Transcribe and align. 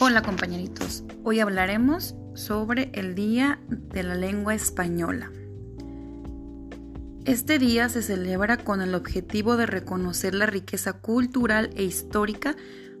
Hola 0.00 0.22
compañeritos, 0.22 1.04
hoy 1.22 1.40
hablaremos 1.40 2.16
sobre 2.34 2.90
el 2.94 3.14
Día 3.14 3.60
de 3.68 4.02
la 4.02 4.14
Lengua 4.14 4.54
Española. 4.54 5.30
Este 7.24 7.58
día 7.58 7.88
se 7.88 8.02
celebra 8.02 8.56
con 8.56 8.80
el 8.80 8.94
objetivo 8.94 9.56
de 9.56 9.66
reconocer 9.66 10.34
la 10.34 10.46
riqueza 10.46 10.94
cultural 10.94 11.70
e 11.76 11.84
histórica 11.84 12.56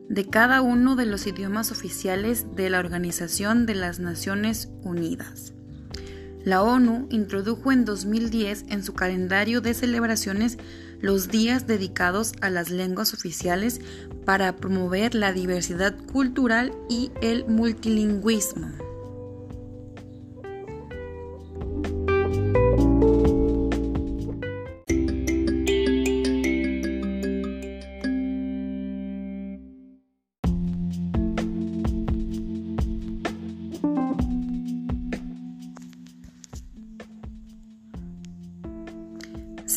de 0.08 0.28
cada 0.28 0.60
uno 0.60 0.94
de 0.94 1.06
los 1.06 1.26
idiomas 1.26 1.72
oficiales 1.72 2.54
de 2.54 2.70
la 2.70 2.78
Organización 2.78 3.66
de 3.66 3.74
las 3.74 3.98
Naciones 3.98 4.70
Unidas. 4.82 5.54
La 6.44 6.62
ONU 6.62 7.06
introdujo 7.10 7.70
en 7.70 7.84
2010 7.84 8.64
en 8.68 8.82
su 8.82 8.94
calendario 8.94 9.60
de 9.60 9.74
celebraciones 9.74 10.58
los 11.00 11.28
días 11.28 11.66
dedicados 11.66 12.32
a 12.40 12.50
las 12.50 12.70
lenguas 12.70 13.14
oficiales 13.14 13.80
para 14.24 14.56
promover 14.56 15.14
la 15.14 15.32
diversidad 15.32 15.94
cultural 16.12 16.72
y 16.88 17.12
el 17.20 17.44
multilingüismo. 17.46 18.91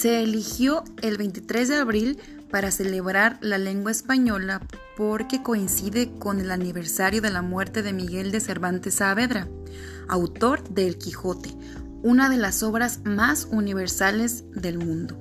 Se 0.05 0.21
eligió 0.21 0.83
el 1.01 1.17
23 1.17 1.67
de 1.67 1.77
abril 1.77 2.19
para 2.51 2.69
celebrar 2.69 3.39
la 3.41 3.57
lengua 3.57 3.91
española 3.91 4.61
porque 4.95 5.41
coincide 5.41 6.11
con 6.19 6.39
el 6.39 6.51
aniversario 6.51 7.23
de 7.23 7.31
la 7.31 7.41
muerte 7.41 7.81
de 7.81 7.91
Miguel 7.91 8.31
de 8.31 8.39
Cervantes 8.39 8.93
Saavedra, 8.93 9.47
autor 10.07 10.63
de 10.69 10.85
El 10.85 10.99
Quijote, 10.99 11.49
una 12.03 12.29
de 12.29 12.37
las 12.37 12.61
obras 12.61 12.99
más 13.03 13.47
universales 13.49 14.43
del 14.51 14.77
mundo. 14.77 15.17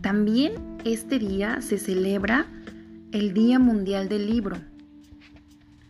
También 0.00 0.52
este 0.84 1.18
día 1.18 1.60
se 1.60 1.78
celebra 1.78 2.46
el 3.12 3.34
Día 3.34 3.58
Mundial 3.58 4.08
del 4.08 4.30
Libro, 4.30 4.56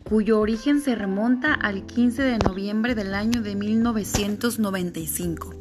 cuyo 0.03 0.39
origen 0.41 0.81
se 0.81 0.95
remonta 0.95 1.53
al 1.53 1.85
15 1.85 2.21
de 2.21 2.37
noviembre 2.39 2.93
del 2.93 3.13
año 3.13 3.41
de 3.41 3.55
1995, 3.55 5.53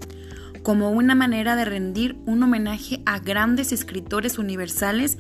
como 0.65 0.91
una 0.91 1.15
manera 1.15 1.55
de 1.55 1.65
rendir 1.65 2.19
un 2.27 2.43
homenaje 2.43 3.03
a 3.07 3.21
grandes 3.21 3.71
escritores 3.71 4.37
universales 4.37 5.17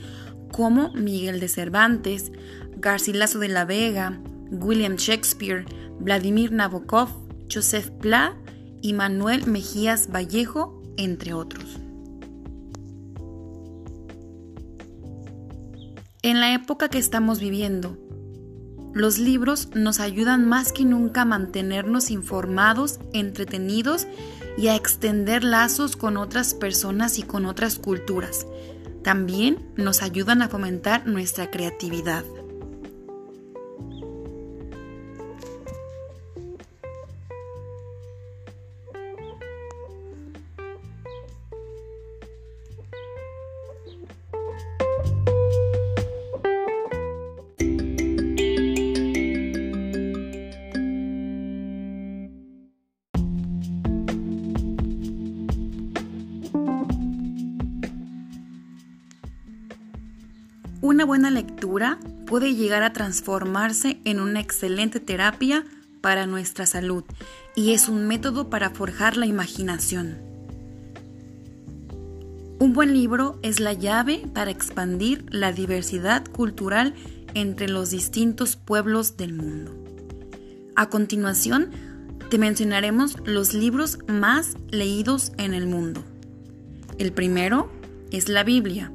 como 0.51 0.92
Miguel 0.95 1.39
de 1.39 1.47
Cervantes, 1.47 2.33
Garcilaso 2.78 3.39
de 3.39 3.48
la 3.48 3.64
Vega, 3.64 4.20
William 4.51 4.97
Shakespeare, 4.97 5.64
Vladimir 6.01 6.51
Nabokov, 6.51 7.11
Joseph 7.52 7.90
Pla 8.01 8.36
y 8.83 8.92
Manuel 8.92 9.46
Mejías 9.46 10.08
Vallejo, 10.11 10.83
entre 10.96 11.33
otros. 11.33 11.80
En 16.23 16.39
la 16.39 16.53
época 16.53 16.91
que 16.91 16.98
estamos 16.98 17.41
viviendo, 17.41 17.97
los 18.92 19.19
libros 19.19 19.70
nos 19.75 20.01
ayudan 20.01 20.47
más 20.47 20.70
que 20.70 20.85
nunca 20.85 21.23
a 21.23 21.25
mantenernos 21.25 22.11
informados, 22.11 23.01
entretenidos 23.14 24.07
y 24.58 24.69
a 24.69 24.77
extender 24.77 25.45
lazos 25.45 25.97
con 25.97 26.19
otras 26.19 26.53
personas 26.53 27.19
y 27.19 27.23
con 27.23 27.47
otras 27.47 27.79
culturas. 27.79 28.47
También 29.03 29.73
nos 29.77 30.03
ayudan 30.03 30.42
a 30.42 30.48
fomentar 30.48 31.07
nuestra 31.07 31.51
creatividad. 31.51 32.23
Una 60.83 61.05
buena 61.05 61.30
lectura 61.30 61.98
puede 62.27 62.55
llegar 62.55 62.83
a 62.83 62.92
transformarse 62.92 64.00
en 64.05 64.18
una 64.18 64.40
excelente 64.40 64.98
terapia 64.98 65.64
para 66.00 66.27
nuestra 66.27 66.66
salud 66.66 67.05
y 67.55 67.72
es 67.72 67.89
un 67.89 68.06
método 68.06 68.50
para 68.50 68.70
forjar 68.70 69.16
la 69.16 69.27
imaginación. 69.27 70.18
Un 72.58 72.72
buen 72.72 72.92
libro 72.92 73.39
es 73.42 73.60
la 73.60 73.72
llave 73.72 74.27
para 74.34 74.50
expandir 74.50 75.24
la 75.30 75.52
diversidad 75.52 76.27
cultural 76.27 76.94
entre 77.34 77.68
los 77.68 77.90
distintos 77.90 78.56
pueblos 78.56 79.16
del 79.16 79.33
mundo. 79.33 79.74
A 80.77 80.89
continuación, 80.89 81.70
te 82.30 82.39
mencionaremos 82.39 83.16
los 83.24 83.55
libros 83.55 83.98
más 84.08 84.56
leídos 84.70 85.33
en 85.36 85.55
el 85.55 85.66
mundo. 85.66 86.05
El 87.00 87.14
primero 87.14 87.70
es 88.11 88.28
la 88.28 88.44
Biblia 88.44 88.92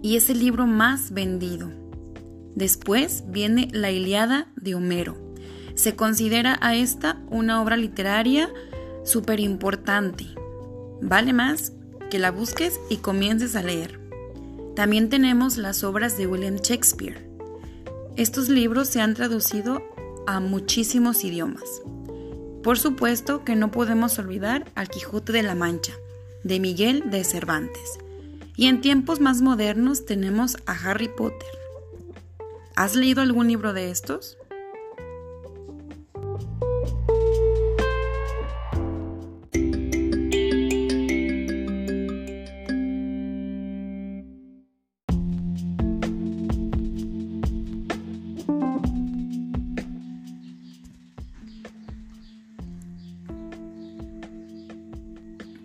y 0.00 0.14
es 0.14 0.30
el 0.30 0.38
libro 0.38 0.68
más 0.68 1.10
vendido. 1.10 1.68
Después 2.54 3.24
viene 3.26 3.68
La 3.72 3.90
Iliada 3.90 4.46
de 4.54 4.76
Homero. 4.76 5.16
Se 5.74 5.96
considera 5.96 6.56
a 6.62 6.76
esta 6.76 7.20
una 7.30 7.60
obra 7.60 7.76
literaria 7.76 8.48
súper 9.02 9.40
importante. 9.40 10.24
Vale 11.02 11.32
más 11.32 11.72
que 12.12 12.20
la 12.20 12.30
busques 12.30 12.78
y 12.90 12.98
comiences 12.98 13.56
a 13.56 13.64
leer. 13.64 13.98
También 14.76 15.08
tenemos 15.08 15.56
las 15.56 15.82
obras 15.82 16.16
de 16.16 16.28
William 16.28 16.58
Shakespeare. 16.58 17.28
Estos 18.14 18.48
libros 18.48 18.86
se 18.86 19.00
han 19.00 19.14
traducido 19.14 19.82
a 20.28 20.38
muchísimos 20.38 21.24
idiomas. 21.24 21.82
Por 22.62 22.78
supuesto 22.78 23.44
que 23.44 23.56
no 23.56 23.72
podemos 23.72 24.16
olvidar 24.20 24.70
al 24.76 24.88
Quijote 24.88 25.32
de 25.32 25.42
la 25.42 25.56
Mancha, 25.56 25.94
de 26.44 26.60
Miguel 26.60 27.10
de 27.10 27.24
Cervantes 27.24 27.98
y 28.56 28.66
en 28.66 28.80
tiempos 28.80 29.20
más 29.20 29.42
modernos 29.42 30.06
tenemos 30.06 30.56
a 30.66 30.72
Harry 30.72 31.08
Potter. 31.08 31.48
¿Has 32.74 32.94
leído 32.94 33.20
algún 33.20 33.48
libro 33.48 33.72
de 33.72 33.90
estos? 33.90 34.37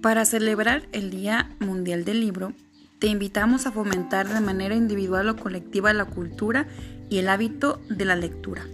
Para 0.03 0.25
celebrar 0.25 0.85
el 0.91 1.11
Día 1.11 1.49
Mundial 1.61 2.03
del 2.03 2.19
Libro, 2.19 2.51
te 2.99 3.07
invitamos 3.07 3.65
a 3.65 3.71
fomentar 3.71 4.27
de 4.27 4.41
manera 4.41 4.75
individual 4.75 5.29
o 5.29 5.37
colectiva 5.37 5.93
la 5.93 6.03
cultura 6.03 6.67
y 7.09 7.19
el 7.19 7.29
hábito 7.29 7.79
de 7.87 8.03
la 8.03 8.17
lectura. 8.17 8.67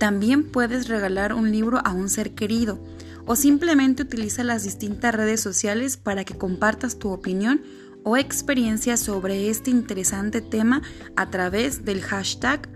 También 0.00 0.42
puedes 0.42 0.88
regalar 0.88 1.34
un 1.34 1.52
libro 1.52 1.78
a 1.84 1.92
un 1.92 2.08
ser 2.08 2.32
querido 2.32 2.80
o 3.26 3.36
simplemente 3.36 4.02
utiliza 4.02 4.42
las 4.42 4.64
distintas 4.64 5.14
redes 5.14 5.40
sociales 5.40 5.96
para 5.96 6.24
que 6.24 6.36
compartas 6.36 6.98
tu 6.98 7.10
opinión 7.10 7.62
o 8.02 8.16
experiencia 8.16 8.96
sobre 8.96 9.48
este 9.48 9.70
interesante 9.70 10.40
tema 10.40 10.82
a 11.14 11.30
través 11.30 11.84
del 11.84 12.02
hashtag 12.02 12.68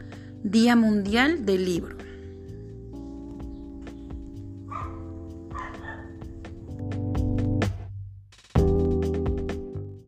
Día 0.45 0.77
Mundial 0.77 1.45
del 1.45 1.65
Libro. 1.65 2.00